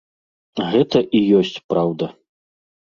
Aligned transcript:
Гэта 0.71 1.03
і 1.21 1.21
ёсць 1.41 1.55
праўда. 1.75 2.05